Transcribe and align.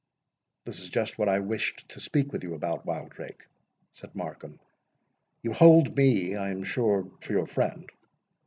"This 0.63 0.79
is 0.79 0.89
just 0.89 1.19
what 1.19 1.29
I 1.29 1.37
wished 1.41 1.87
to 1.89 1.99
speak 1.99 2.31
with 2.33 2.41
you 2.41 2.55
about, 2.55 2.87
Wildrake," 2.87 3.45
said 3.91 4.15
Markham—"You 4.15 5.53
hold 5.53 5.95
me, 5.95 6.35
I 6.35 6.49
am 6.49 6.63
sure, 6.63 7.07
for 7.19 7.33
your 7.33 7.45
friend?" 7.45 7.87